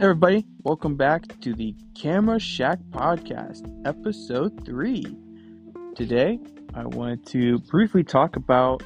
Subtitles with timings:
[0.00, 5.14] everybody, welcome back to the Camera Shack Podcast, Episode 3.
[5.94, 6.40] Today,
[6.72, 8.82] I wanted to briefly talk about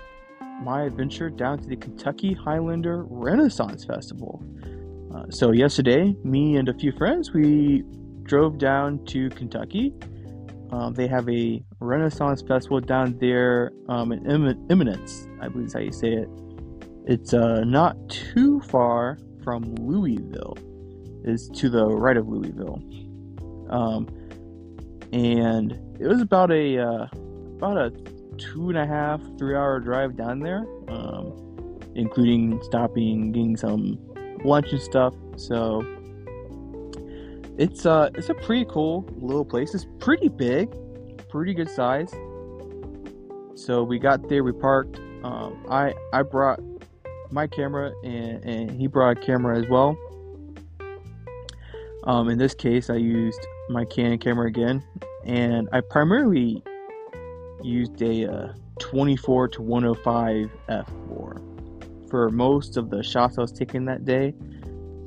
[0.61, 4.43] my adventure down to the Kentucky Highlander Renaissance Festival.
[5.15, 7.85] Uh, so, yesterday, me and a few friends, we
[8.25, 9.95] drove down to Kentucky.
[10.73, 15.75] Um, they have a Renaissance Festival down there um, in Em- Eminence, I believe is
[15.75, 16.29] how you say it.
[17.07, 20.57] It's uh, not too far from Louisville
[21.25, 22.83] is to the right of Louisville.
[23.71, 24.09] Um,
[25.13, 27.07] and it was about a uh,
[27.57, 27.91] about a
[28.37, 33.99] two and a half, three hour drive down there, um, including stopping, getting some
[34.45, 35.15] lunch and stuff.
[35.37, 35.85] So
[37.57, 39.75] it's uh it's a pretty cool little place.
[39.75, 40.75] It's pretty big,
[41.29, 42.13] pretty good size.
[43.55, 44.99] So we got there, we parked.
[45.23, 46.61] Um, I I brought
[47.31, 49.97] my camera and, and he brought a camera as well.
[52.07, 54.85] Um, in this case, I used my Canon camera again,
[55.25, 56.63] and I primarily
[57.63, 63.87] used a uh, 24 to 105 f4 for most of the shots I was taking
[63.87, 64.35] that day.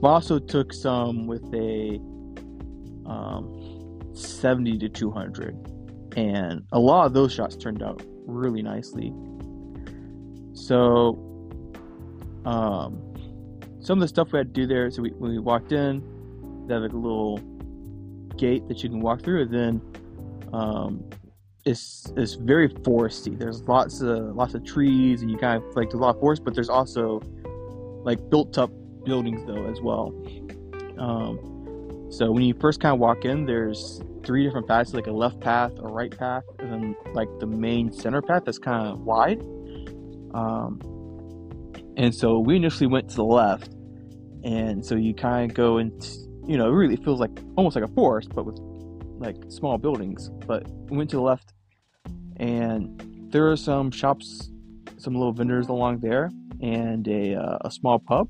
[0.03, 1.99] I also took some with a
[3.05, 9.13] um, 70 to 200, and a lot of those shots turned out really nicely.
[10.53, 11.13] So,
[12.45, 13.03] um,
[13.79, 14.89] some of the stuff we had to do there.
[14.89, 16.01] So we, when we walked in,
[16.67, 17.37] they have like a little
[18.37, 19.81] gate that you can walk through, and then
[20.53, 21.03] um,
[21.65, 23.37] it's it's very foresty.
[23.37, 26.21] There's lots of lots of trees, and you kind of like there's a lot of
[26.21, 27.21] forest, but there's also
[28.03, 28.71] like built up
[29.03, 30.13] buildings though as well.
[30.97, 35.11] Um, so when you first kind of walk in, there's three different paths, like a
[35.11, 39.01] left path, a right path, and then like the main center path that's kind of
[39.01, 39.41] wide.
[40.33, 40.79] Um,
[41.97, 43.73] and so we initially went to the left,
[44.43, 47.83] and so you kind of go into you know, it really feels like almost like
[47.83, 48.57] a forest, but with
[49.19, 50.29] like small buildings.
[50.45, 51.53] But we went to the left,
[52.37, 53.01] and
[53.31, 54.49] there are some shops,
[54.97, 58.29] some little vendors along there, and a, uh, a small pub.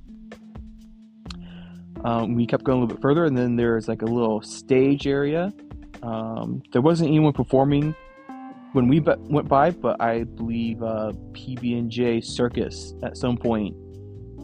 [2.04, 5.08] Um, we kept going a little bit further, and then there's like a little stage
[5.08, 5.54] area.
[6.02, 7.96] Um, there wasn't anyone performing
[8.74, 13.76] when we went by, but I believe uh, PB and J Circus at some point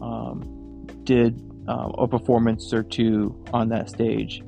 [0.00, 4.42] um, did um, a performance or two on that stage.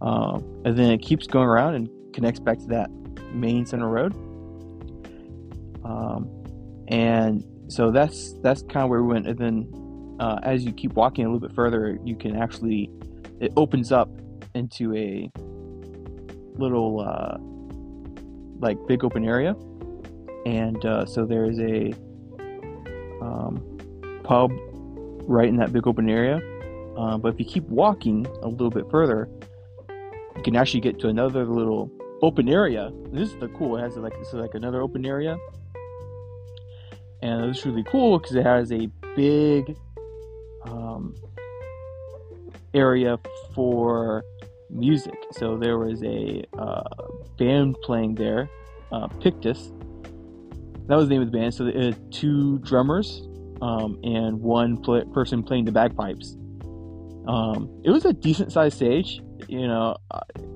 [0.00, 2.90] Um, and then it keeps going around and connects back to that
[3.32, 4.14] main center road.
[5.84, 6.28] Um,
[6.88, 9.26] and so that's that's kind of where we went.
[9.26, 12.90] And then uh, as you keep walking a little bit further, you can actually
[13.40, 14.10] it opens up
[14.54, 15.30] into a
[16.58, 17.38] little uh,
[18.60, 19.54] like big open area,
[20.44, 21.92] and uh, so there's a
[23.22, 24.52] um, pub
[25.26, 26.40] right in that big open area.
[26.96, 29.28] Uh, but if you keep walking a little bit further,
[30.36, 31.90] you can actually get to another little
[32.22, 32.92] open area.
[33.12, 33.76] This is the cool.
[33.76, 35.36] It has like this is like another open area,
[37.22, 39.76] and it's really cool because it has a big
[40.64, 41.14] um,
[42.74, 43.18] area
[43.54, 44.24] for
[44.70, 45.16] music.
[45.32, 46.82] So there was a uh,
[47.38, 48.48] band playing there,
[48.90, 49.72] uh, Pictus.
[50.86, 51.54] That was the name of the band.
[51.54, 53.28] So it had two drummers
[53.62, 54.76] um, and one
[55.12, 56.36] person playing the bagpipes.
[57.28, 59.22] Um, it was a decent sized stage.
[59.48, 59.96] You know,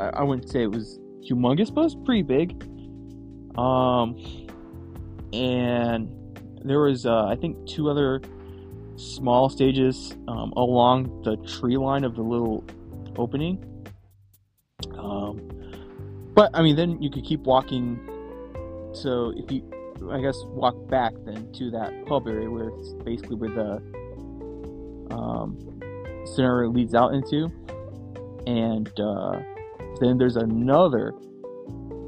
[0.00, 2.62] I, I, wouldn't say it was humongous, but it was pretty big.
[3.56, 4.16] Um,
[5.32, 6.10] and
[6.64, 8.20] there was, uh, I think, two other
[8.96, 12.64] small stages um, along the tree line of the little
[13.16, 13.64] opening.
[14.98, 15.48] Um,
[16.34, 18.00] but I mean, then you could keep walking.
[18.92, 19.62] So if you
[20.10, 25.56] I guess walk back then to that pub area where it's basically where the um,
[26.34, 27.50] center leads out into,
[28.46, 29.40] and uh,
[30.00, 31.12] then there's another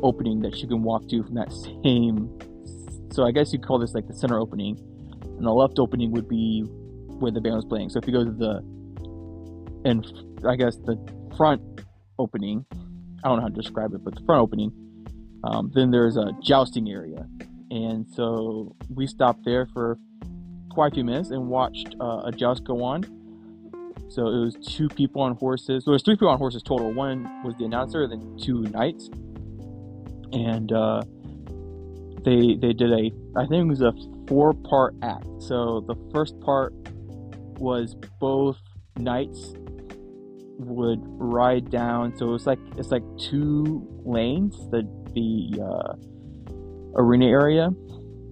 [0.02, 2.38] opening that you can walk to from that same.
[3.10, 4.78] So I guess you call this like the center opening,
[5.22, 6.62] and the left opening would be
[7.18, 7.90] where the band was playing.
[7.90, 8.62] So if you go to the
[9.84, 10.06] and
[10.46, 10.96] I guess the
[11.36, 11.62] front
[12.18, 12.64] opening,
[13.24, 14.72] I don't know how to describe it, but the front opening,
[15.44, 17.26] um, then there's a jousting area,
[17.70, 19.98] and so we stopped there for
[20.70, 23.04] quite a few minutes and watched uh, a joust go on.
[24.08, 25.84] So it was two people on horses.
[25.84, 26.92] So it was three people on horses total.
[26.92, 29.10] One was the announcer, then two knights,
[30.32, 31.02] and uh,
[32.24, 33.92] they they did a I think it was a
[34.26, 35.26] four part act.
[35.40, 36.72] So the first part
[37.58, 38.58] was both
[38.96, 39.54] knights
[40.58, 42.16] would ride down.
[42.16, 44.56] So it's like it's like two lanes.
[44.70, 44.82] The
[45.14, 45.94] the uh,
[46.96, 47.70] arena area,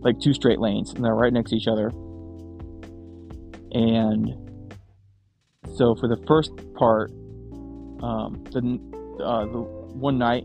[0.00, 1.88] like two straight lanes, and they're right next to each other.
[3.72, 4.34] And
[5.76, 7.10] so for the first part,
[8.02, 8.80] um, the
[9.22, 10.44] uh, the one knight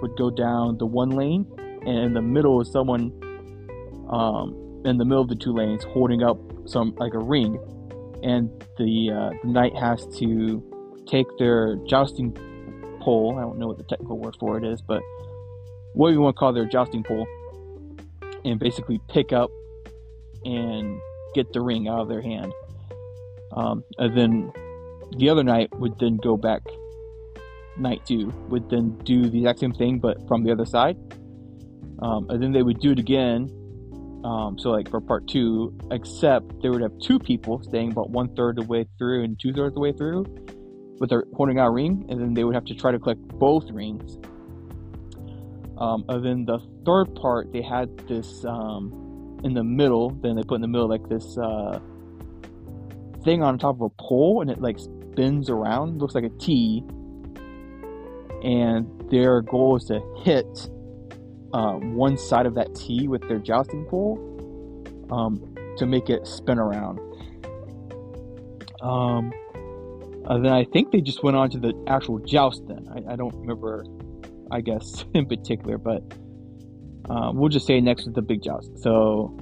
[0.00, 3.12] would go down the one lane, and in the middle is someone
[4.10, 7.58] um, in the middle of the two lanes holding up some like a ring,
[8.22, 10.62] and the uh, the knight has to
[11.06, 12.32] take their jousting
[13.00, 13.36] pole.
[13.38, 15.02] I don't know what the technical word for it is, but
[15.96, 17.26] what you want to call their jousting pole,
[18.44, 19.50] and basically pick up
[20.44, 21.00] and
[21.34, 22.52] get the ring out of their hand.
[23.52, 24.52] Um, and then
[25.16, 26.60] the other knight would then go back.
[27.78, 30.96] Knight two would then do the exact same thing, but from the other side.
[32.00, 33.50] Um, and then they would do it again.
[34.22, 38.34] Um, so like for part two, except they would have two people staying about one
[38.34, 40.26] third of the way through and two thirds of the way through,
[41.00, 43.70] with their holding out ring, and then they would have to try to collect both
[43.70, 44.18] rings.
[45.78, 50.10] Um, and then the third part, they had this um, in the middle.
[50.10, 51.80] Then they put in the middle like this uh,
[53.24, 56.82] thing on top of a pole, and it like spins around, looks like a T.
[58.42, 60.68] And their goal is to hit
[61.52, 64.18] um, one side of that T with their jousting pole
[65.10, 67.00] um, to make it spin around.
[68.80, 69.32] Um,
[70.28, 72.66] and then I think they just went on to the actual joust.
[72.66, 73.84] Then I, I don't remember,
[74.50, 76.02] I guess in particular, but
[77.08, 78.78] uh, we'll just say next with the big joust.
[78.82, 79.36] So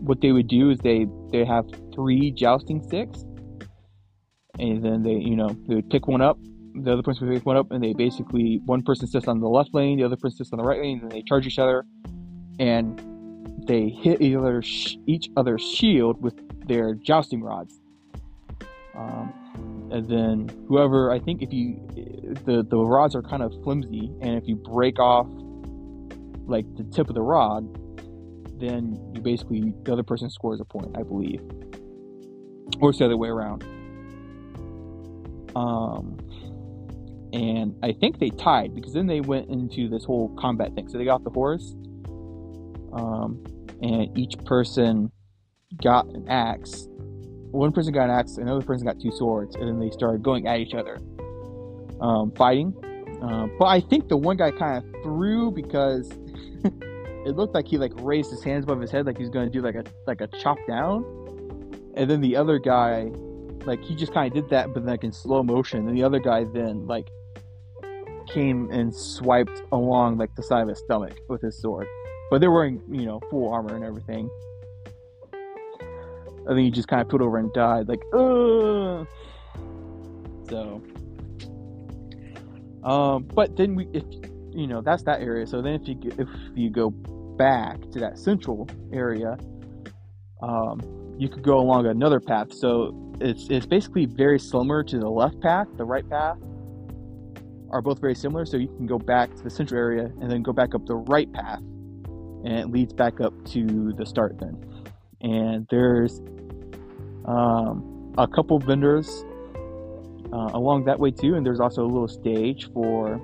[0.00, 1.64] what they would do is they they have
[1.94, 3.24] three jousting sticks,
[4.58, 6.38] and then they you know they would pick one up.
[6.74, 9.48] The other person would pick one up, and they basically one person sits on the
[9.48, 11.84] left lane, the other person sits on the right lane, and they charge each other,
[12.58, 13.00] and
[13.66, 16.34] they hit each other's each other's shield with
[16.66, 17.80] their jousting rods.
[18.94, 19.32] Um,
[19.90, 21.80] and then whoever I think if you
[22.44, 25.26] the the rods are kind of flimsy, and if you break off
[26.46, 27.64] like the tip of the rod,
[28.60, 31.40] then you basically the other person scores a point, I believe,
[32.80, 33.64] or it's the other way around.
[35.54, 36.18] Um,
[37.32, 40.88] and I think they tied because then they went into this whole combat thing.
[40.88, 41.74] So they got the horse,
[42.92, 43.42] um,
[43.82, 45.10] and each person
[45.82, 46.88] got an axe.
[47.52, 50.46] One person got an axe, another person got two swords, and then they started going
[50.46, 51.00] at each other,
[52.00, 52.74] um, fighting.
[53.22, 56.10] Uh, but I think the one guy kind of threw because
[56.64, 59.52] it looked like he like raised his hands above his head, like he's going to
[59.52, 61.04] do like a like a chop down,
[61.94, 63.10] and then the other guy,
[63.64, 65.88] like he just kind of did that, but like in slow motion.
[65.88, 67.08] And the other guy then like
[68.28, 71.86] came and swiped along like the side of his stomach with his sword,
[72.30, 74.28] but they're wearing you know full armor and everything.
[76.48, 79.06] I think he just kind of put over and died, like, Ugh!
[80.48, 80.82] So,
[82.84, 84.04] um, but then we, if
[84.52, 85.46] you know, that's that area.
[85.46, 89.36] So then, if you if you go back to that central area,
[90.40, 90.80] um,
[91.18, 92.52] you could go along another path.
[92.52, 96.38] So it's it's basically very similar to the left path, the right path
[97.70, 98.46] are both very similar.
[98.46, 100.96] So you can go back to the central area and then go back up the
[100.96, 104.56] right path, and it leads back up to the start then.
[105.20, 106.20] And there's
[107.24, 109.24] um, a couple vendors
[110.32, 113.14] uh, along that way too, and there's also a little stage for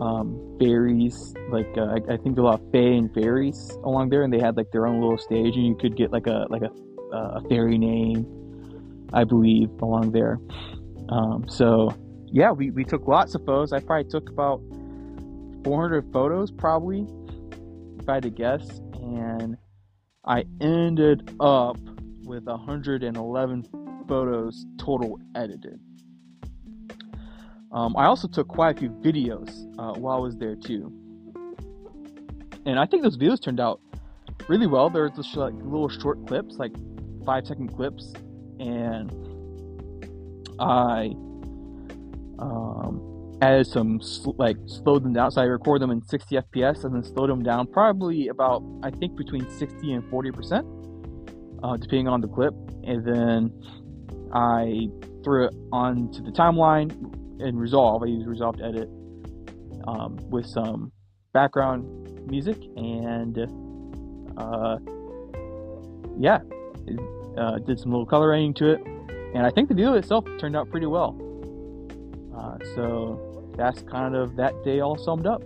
[0.00, 1.34] um, fairies.
[1.50, 4.40] Like uh, I, I, think a lot of fae and fairies along there, and they
[4.40, 6.70] had like their own little stage, and you could get like a like a,
[7.14, 8.26] uh, a fairy name,
[9.12, 10.38] I believe, along there.
[11.08, 11.94] Um, so
[12.32, 13.72] yeah, we, we took lots of photos.
[13.72, 14.60] I probably took about
[15.64, 17.06] 400 photos, probably,
[17.98, 18.80] if I had to guess,
[19.16, 19.56] and
[20.24, 21.78] I ended up
[22.24, 23.68] with 111
[24.06, 25.80] photos total edited.
[27.72, 29.48] Um, I also took quite a few videos
[29.78, 30.92] uh, while I was there too,
[32.66, 33.80] and I think those videos turned out
[34.48, 34.90] really well.
[34.90, 36.72] There's just like little short clips, like
[37.24, 38.12] five second clips,
[38.58, 39.10] and
[40.58, 41.14] I
[42.40, 43.09] um,
[43.40, 44.00] added some
[44.36, 45.30] like slowed them down.
[45.30, 48.90] So I record them in 60 FPS and then slowed them down probably about I
[48.90, 50.66] think between 60 and 40 percent,
[51.62, 52.54] uh, depending on the clip,
[52.84, 53.52] and then
[54.32, 54.88] I
[55.24, 56.90] threw it onto the timeline
[57.40, 58.02] in Resolve.
[58.02, 58.88] I use Resolve to edit
[59.86, 60.92] um, with some
[61.32, 63.38] background music and
[64.36, 64.78] uh,
[66.18, 66.38] yeah,
[67.38, 68.80] uh, did some little coloring to it,
[69.34, 71.18] and I think the video itself turned out pretty well.
[72.36, 75.42] Uh, so that's kind of that day all summed up.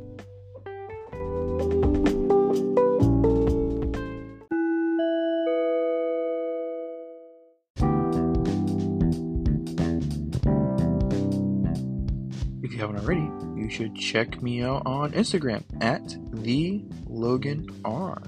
[12.63, 13.31] If you haven't already,
[13.61, 18.23] you should check me out on Instagram at the Logan R.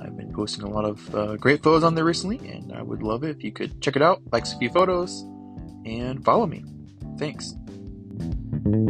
[0.00, 3.02] I've been posting a lot of uh, great photos on there recently, and I would
[3.02, 5.22] love it if you could check it out, like a few photos,
[5.84, 6.64] and follow me.
[7.18, 7.57] Thanks.
[8.68, 8.82] Another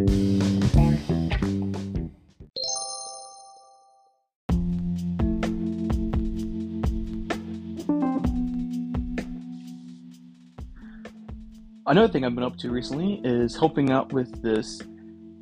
[12.13, 14.83] thing I've been up to recently is helping out with this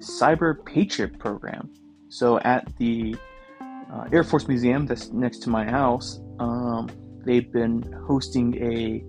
[0.00, 1.72] CyberPatriot program.
[2.10, 3.16] So at the
[3.60, 6.90] uh, Air Force Museum that's next to my house, um,
[7.24, 9.02] they've been hosting a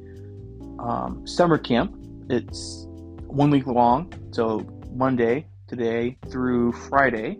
[0.81, 1.98] um, summer camp.
[2.29, 2.86] It's
[3.27, 4.65] one week long, so
[4.97, 7.37] Monday, today through Friday.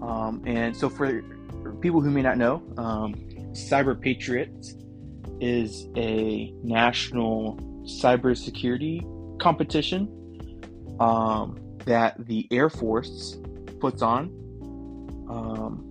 [0.00, 1.22] Um, and so for
[1.80, 3.14] people who may not know, um,
[3.52, 4.74] CyberPatriot
[5.40, 13.36] is a national cybersecurity competition um, that the Air Force
[13.80, 14.26] puts on.
[15.30, 15.84] Um,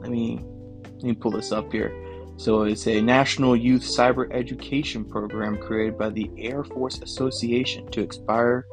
[0.00, 0.40] let me
[0.84, 1.90] let me pull this up here.
[2.36, 8.02] So it's a National Youth Cyber Education Program created by the Air Force Association to
[8.02, 8.66] inspire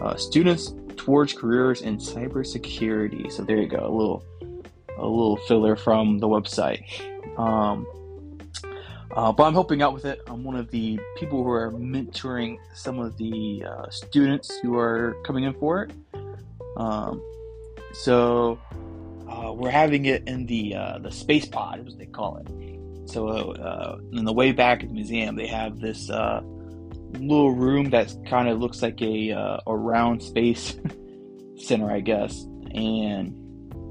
[0.00, 3.32] uh, students towards careers in cybersecurity.
[3.32, 4.24] So there you go, a little
[4.96, 6.84] a little filler from the website.
[7.38, 7.86] Um,
[9.12, 10.20] uh, but I'm helping out with it.
[10.26, 15.16] I'm one of the people who are mentoring some of the uh, students who are
[15.24, 15.92] coming in for it.
[16.76, 17.20] Um,
[17.92, 18.60] so
[19.28, 22.69] uh, we're having it in the uh, the space pod, as they call it.
[23.12, 26.40] So uh, in the way back at the museum, they have this uh,
[27.12, 29.30] little room that kind of looks like a
[29.66, 30.76] a round space
[31.56, 33.34] center, I guess, and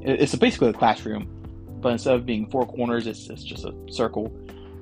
[0.02, 1.28] it's basically a classroom,
[1.82, 4.34] but instead of being four corners, it's, it's just a circle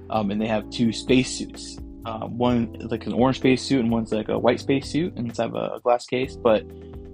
[0.09, 1.77] um, and they have two spacesuits.
[2.05, 5.55] Uh, one like an orange spacesuit and one's like a white spacesuit and inside of
[5.55, 6.37] a glass case.
[6.37, 6.65] But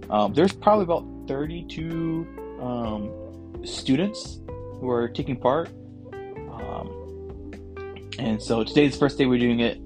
[0.09, 2.27] um, there's probably about 32
[2.61, 4.39] um, students
[4.79, 5.69] who are taking part.
[6.13, 7.02] Um,
[8.19, 9.79] and so today's the first day we're doing it.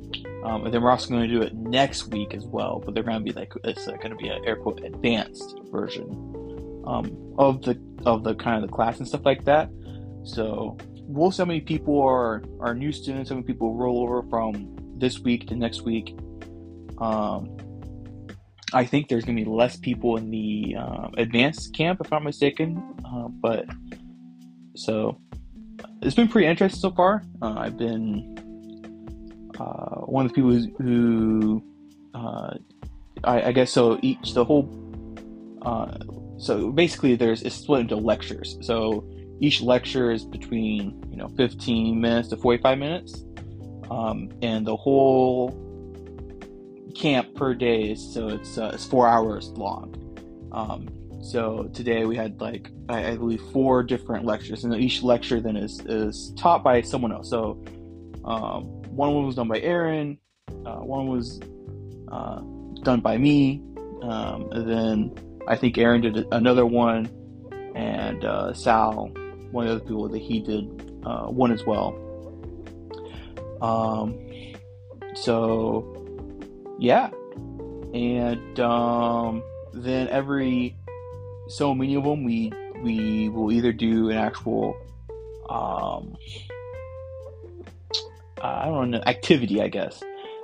[0.43, 2.81] Um, and then we're also going to do it next week as well.
[2.83, 5.59] But they're going to be like it's uh, going to be an air quote advanced
[5.71, 9.69] version um, of the of the kind of the class and stuff like that.
[10.23, 14.23] So we'll see how many people are are new students, how many people roll over
[14.29, 16.15] from this week to next week.
[16.99, 17.57] Um,
[18.73, 22.81] I think there's gonna be less people in the uh, advanced camp, if I'm mistaken.
[23.05, 23.65] Uh, but
[24.75, 25.19] so
[26.01, 27.23] it's been pretty interesting so far.
[27.41, 28.35] Uh, I've been
[29.59, 31.63] uh, one of the people who,
[32.13, 32.53] uh,
[33.23, 33.99] I, I, guess so.
[34.01, 34.69] Each the whole
[35.63, 35.97] uh,
[36.37, 38.57] so basically there's it's split into lectures.
[38.61, 39.07] So
[39.39, 43.23] each lecture is between you know 15 minutes to 45 minutes
[43.89, 45.49] um, and the whole
[46.95, 49.93] camp per day is so it's uh, it's four hours long
[50.51, 50.87] um,
[51.21, 55.57] so today we had like I, I, believe four different lectures and each lecture then
[55.57, 57.63] is is taught by someone else so
[58.25, 60.17] um, one was done by aaron
[60.65, 61.39] uh, one was
[62.11, 62.39] uh,
[62.83, 63.61] done by me
[64.03, 67.09] um, and then i think aaron did another one
[67.75, 69.11] and uh, sal
[69.51, 71.95] one of the other people that he did uh, one as well.
[73.61, 74.19] Um,
[75.15, 75.93] so
[76.79, 77.09] yeah,
[77.93, 79.41] and um,
[79.73, 80.75] then every
[81.47, 82.51] so many of them we
[82.83, 84.75] we will either do an actual
[85.49, 86.15] um,
[88.41, 90.03] I don't know activity I guess.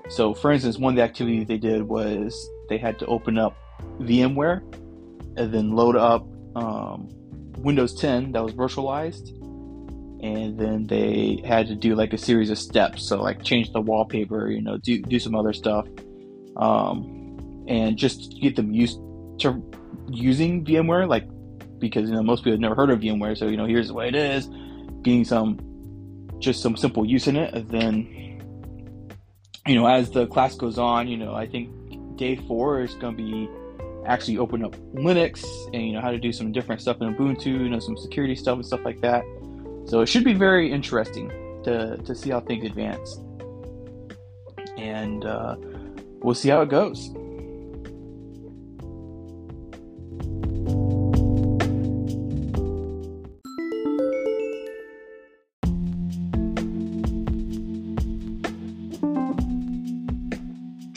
[0.10, 3.56] So for instance, one of the activities they did was they had to open up
[4.00, 4.62] VMware
[5.38, 7.10] and then load up um,
[7.58, 9.30] Windows 10 that was virtualized,
[10.22, 13.08] and then they had to do like a series of steps.
[13.08, 15.88] So like change the wallpaper, you know, do do some other stuff,
[16.58, 19.00] um, and just get them used
[19.40, 19.64] to
[20.10, 21.08] using VMware.
[21.08, 21.28] Like
[21.84, 23.94] because you know most people have never heard of VMware, so you know here's the
[23.94, 24.48] way it is,
[25.02, 25.60] getting some
[26.40, 28.40] just some simple use in it, and then
[29.68, 31.70] you know as the class goes on, you know I think
[32.18, 33.50] day four is going to be
[34.06, 35.44] actually open up Linux
[35.74, 38.36] and you know how to do some different stuff in Ubuntu, you know some security
[38.36, 39.24] stuff and stuff like that.
[39.86, 41.30] So it should be very interesting
[41.66, 43.20] to to see how things advance,
[44.78, 45.58] and uh,
[46.22, 47.12] we'll see how it goes.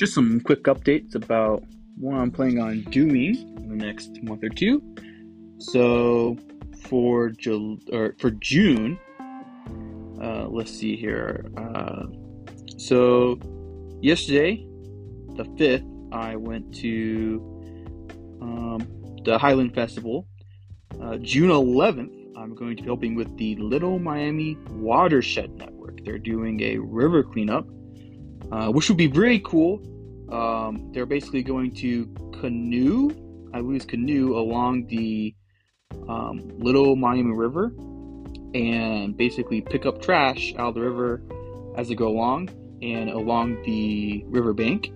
[0.06, 1.64] Just some quick updates about
[1.98, 4.80] what I'm planning on doing in the next month or two.
[5.58, 6.38] So
[6.82, 9.00] for Jul- or for June,
[10.22, 11.46] uh, let's see here.
[11.56, 12.04] Uh,
[12.78, 13.40] so
[14.00, 14.64] yesterday,
[15.34, 15.82] the fifth,
[16.12, 17.42] I went to
[18.40, 18.86] um,
[19.24, 20.28] the Highland Festival.
[21.02, 26.04] Uh, June 11th, I'm going to be helping with the Little Miami Watershed Network.
[26.04, 27.66] They're doing a river cleanup,
[28.52, 29.82] uh, which would be very cool.
[30.30, 32.06] Um, they're basically going to
[32.40, 33.10] canoe,
[33.54, 35.34] I believe it's canoe, along the
[36.08, 37.72] um, Little Miami River
[38.54, 41.22] and basically pick up trash out of the river
[41.76, 42.48] as they go along
[42.82, 44.92] and along the river bank.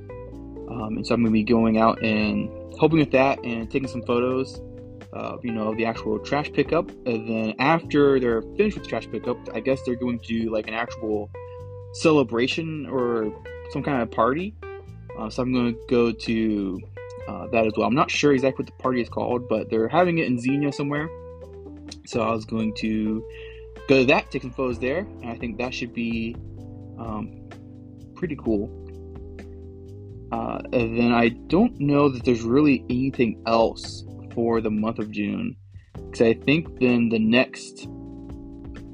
[0.71, 3.89] Um, and so I'm going to be going out and helping with that and taking
[3.89, 4.61] some photos
[5.13, 6.91] of, you know, the actual trash pickup.
[7.07, 10.53] And then after they're finished with the trash pickup, I guess they're going to do
[10.53, 11.31] like an actual
[11.95, 13.33] celebration or
[13.71, 14.55] some kind of party.
[15.21, 16.81] Uh, so I'm going to go to
[17.29, 17.87] uh, that as well.
[17.87, 20.73] I'm not sure exactly what the party is called, but they're having it in Xenia
[20.73, 21.11] somewhere.
[22.07, 23.23] So I was going to
[23.87, 26.35] go to that, take some photos there, and I think that should be
[26.99, 27.49] um,
[28.15, 28.71] pretty cool.
[30.33, 35.11] Uh, and then I don't know that there's really anything else for the month of
[35.11, 35.57] June
[35.95, 37.87] because I think then the next.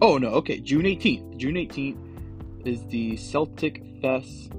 [0.00, 1.36] Oh no, okay, June 18th.
[1.36, 4.52] June 18th is the Celtic Fest.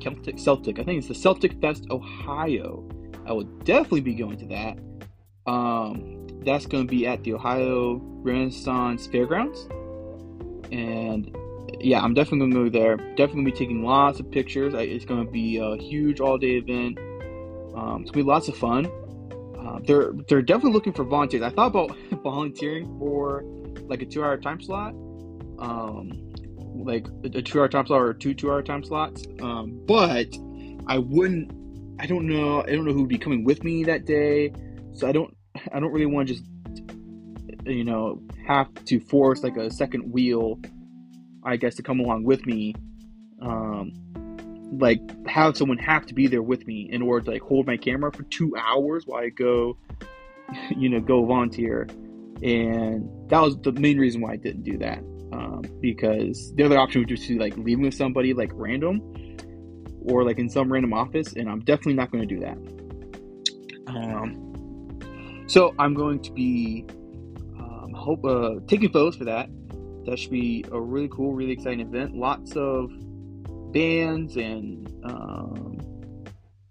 [0.00, 0.78] Celtic Celtic.
[0.78, 2.88] I think it's the Celtic Fest Ohio.
[3.26, 4.78] I will definitely be going to that.
[5.50, 9.68] Um, that's going to be at the Ohio Renaissance Fairgrounds,
[10.72, 11.36] and
[11.80, 12.96] yeah, I'm definitely going to go there.
[12.96, 14.74] Definitely going to be taking lots of pictures.
[14.74, 16.98] It's going to be a huge all-day event.
[17.74, 18.86] Um, it's going to be lots of fun.
[19.58, 21.42] Uh, they're they're definitely looking for volunteers.
[21.42, 23.44] I thought about volunteering for
[23.88, 24.94] like a two-hour time slot,
[25.58, 26.29] um,
[26.84, 29.24] like a two-hour time slot or two two-hour time slots.
[29.40, 30.28] Um, but
[30.86, 31.52] I wouldn't.
[31.98, 32.62] I don't know.
[32.62, 34.52] I don't know who would be coming with me that day.
[34.92, 35.36] So I don't.
[35.72, 36.44] I don't really want to just
[37.66, 40.58] you know have to force like a second wheel
[41.44, 42.74] I guess, to come along with me.
[43.40, 43.92] Um,
[44.78, 47.76] like have someone have to be there with me in order to like hold my
[47.76, 49.76] camera for two hours while I go,
[50.76, 51.88] you know, go volunteer.
[52.42, 55.02] And that was the main reason why I didn't do that.
[55.32, 59.00] Um, because the other option would just be like leaving with somebody like random
[60.02, 62.58] or like in some random office, and I'm definitely not going to do that.
[63.86, 66.84] Um, so I'm going to be
[67.58, 69.48] um, hope uh, taking photos for that
[70.06, 72.16] that should be a really cool, really exciting event.
[72.16, 72.90] Lots of
[73.72, 75.78] bands and um,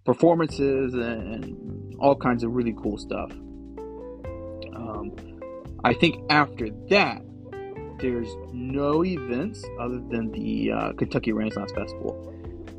[0.05, 3.31] performances and all kinds of really cool stuff.
[4.75, 5.15] Um,
[5.83, 7.21] I think after that,
[7.99, 12.33] there's no events other than the uh, Kentucky Renaissance Festival.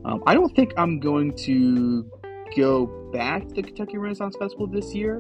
[0.04, 2.10] Um, I don't think I'm going to
[2.56, 5.18] go back to the Kentucky Renaissance Festival this year.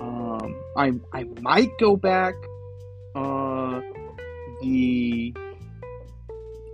[0.00, 2.34] Um, I I might go back
[3.14, 3.80] uh,
[4.62, 5.34] the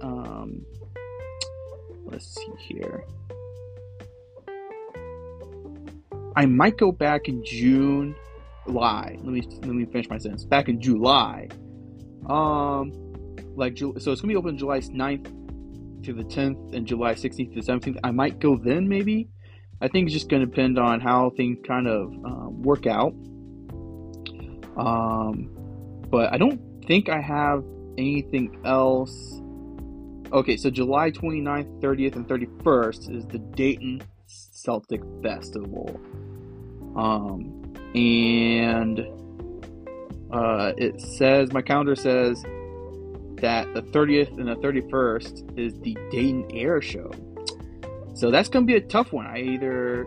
[0.03, 0.67] um,
[2.05, 3.05] let's see here.
[6.37, 8.15] I might go back in June,
[8.67, 9.17] July.
[9.23, 10.45] Let me let me finish my sentence.
[10.45, 11.49] Back in July,
[12.29, 12.93] um,
[13.57, 17.61] like so it's gonna be open July 9th to the 10th and July 16th to
[17.61, 17.99] the 17th.
[18.05, 19.29] I might go then, maybe.
[19.81, 23.15] I think it's just gonna depend on how things kind of um, work out.
[24.77, 25.51] Um,
[26.11, 27.65] but I don't think I have
[27.99, 29.41] anything else.
[30.33, 36.01] Okay, so July 29th, 30th, and 31st is the Dayton Celtic Festival.
[36.97, 39.07] Um, and
[40.35, 42.43] uh, it says, my calendar says
[43.37, 47.13] that the 30th and the 31st is the Dayton Air Show.
[48.15, 49.27] So that's going to be a tough one.
[49.27, 50.07] I either,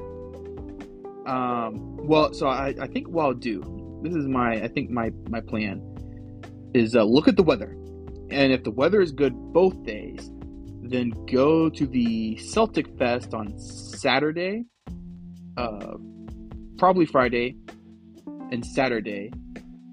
[1.28, 5.12] um, well, so I, I think what I'll do, this is my, I think my,
[5.30, 5.82] my plan
[6.74, 7.72] is uh, look at the weather.
[8.30, 10.30] And if the weather is good both days,
[10.84, 14.66] then go to the Celtic Fest on Saturday,
[15.56, 15.96] uh,
[16.78, 17.56] probably Friday,
[18.52, 19.32] and Saturday,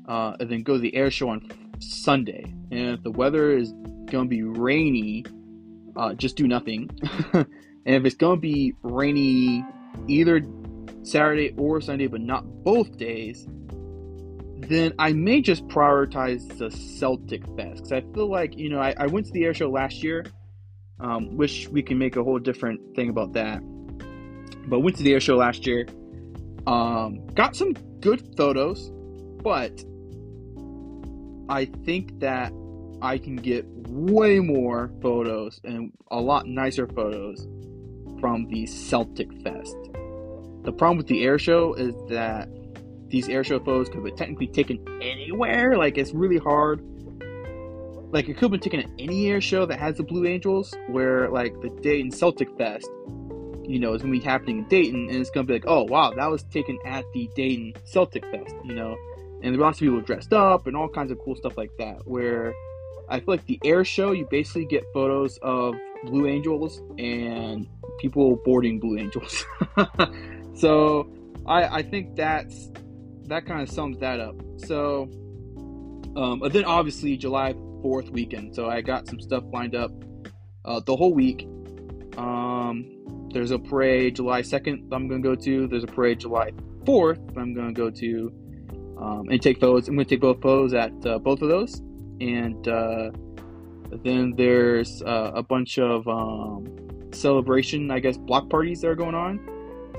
[0.08, 2.44] uh, and then go to the air show on Sunday.
[2.70, 3.72] And if the weather is
[4.06, 5.24] going to be rainy,
[5.96, 6.90] uh, just do nothing.
[7.32, 7.46] and
[7.84, 9.64] if it's going to be rainy
[10.08, 10.42] either
[11.02, 13.46] Saturday or Sunday, but not both days,
[14.68, 18.94] then I may just prioritize the Celtic Fest because I feel like you know I,
[18.96, 20.24] I, went to the air show last year.
[21.00, 23.60] Um, wish we can make a whole different thing about that.
[24.68, 25.86] But went to the air show last year.
[26.66, 28.90] Um, got some good photos,
[29.42, 29.84] but
[31.48, 32.52] I think that
[33.02, 37.46] I can get way more photos and a lot nicer photos
[38.20, 39.76] from the Celtic Fest.
[40.62, 42.48] The problem with the air show is that
[43.08, 45.76] these air show photos could be technically taken anywhere.
[45.76, 46.80] Like it's really hard.
[48.10, 50.74] Like it could have been taken at any air show that has the Blue Angels,
[50.88, 52.88] where like the Dayton Celtic Fest,
[53.64, 56.12] you know, is gonna be happening in Dayton, and it's gonna be like, oh wow,
[56.12, 58.96] that was taken at the Dayton Celtic Fest, you know,
[59.44, 62.06] and lots of people dressed up and all kinds of cool stuff like that.
[62.06, 62.54] Where
[63.08, 65.74] I feel like the air show, you basically get photos of
[66.06, 69.44] Blue Angels and people boarding Blue Angels.
[70.54, 71.08] so
[71.46, 72.70] I, I think that's
[73.26, 74.34] that kind of sums that up.
[74.56, 75.10] So,
[76.16, 78.54] um, then obviously July 4th weekend.
[78.54, 79.92] So I got some stuff lined up
[80.64, 81.46] uh, the whole week.
[82.16, 85.66] Um, there's a parade July 2nd I'm going to go to.
[85.66, 86.52] There's a parade July
[86.84, 88.32] 4th I'm going to go to
[89.04, 89.88] um, and take photos.
[89.88, 91.80] I'm going to take both photos at uh, both of those.
[92.20, 93.10] And uh,
[94.02, 96.64] then there's uh, a bunch of um,
[97.12, 99.50] celebration, I guess, block parties that are going on.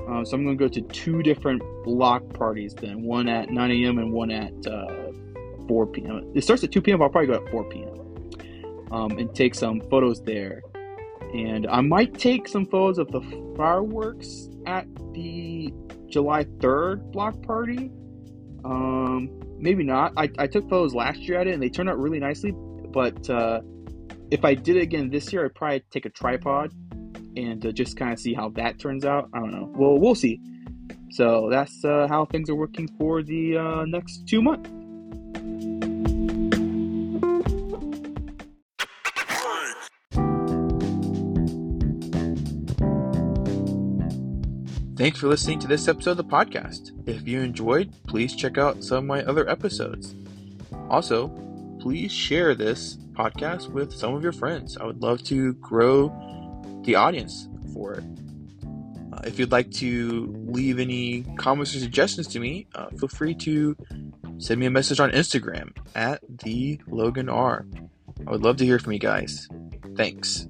[0.08, 3.70] Um, so I'm going to go to two different block parties then, one at 9
[3.70, 3.98] a.m.
[3.98, 5.12] and one at uh,
[5.68, 6.32] 4 p.m.
[6.34, 7.02] It starts at 2 p.m.
[7.02, 8.92] I'll probably go at 4 p.m.
[8.92, 10.62] Um, and take some photos there.
[11.34, 13.20] And I might take some photos of the
[13.56, 15.72] fireworks at the
[16.08, 17.90] July 3rd block party.
[18.66, 20.12] Um, maybe not.
[20.16, 22.52] I, I took photos last year at it and they turned out really nicely.
[22.52, 23.60] But uh,
[24.30, 26.72] if I did it again this year, I'd probably take a tripod
[27.36, 29.28] and uh, just kind of see how that turns out.
[29.32, 29.72] I don't know.
[29.76, 30.40] Well, we'll see.
[31.10, 34.68] So that's uh, how things are working for the uh, next two months.
[45.06, 46.90] Thanks for listening to this episode of the podcast.
[47.08, 50.16] If you enjoyed, please check out some of my other episodes.
[50.90, 51.28] Also,
[51.78, 54.76] please share this podcast with some of your friends.
[54.76, 56.08] I would love to grow
[56.82, 58.04] the audience for it.
[59.12, 63.36] Uh, if you'd like to leave any comments or suggestions to me, uh, feel free
[63.36, 63.76] to
[64.38, 67.64] send me a message on Instagram at the Logan R.
[68.26, 69.48] I would love to hear from you guys.
[69.94, 70.48] Thanks.